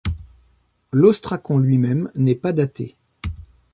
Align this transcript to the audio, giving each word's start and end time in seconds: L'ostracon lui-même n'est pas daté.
L'ostracon 0.93 1.59
lui-même 1.59 2.09
n'est 2.15 2.33
pas 2.33 2.53
daté. 2.53 2.95